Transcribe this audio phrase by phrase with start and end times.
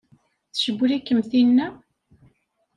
[0.53, 1.67] Tcewwel-ikem tinna?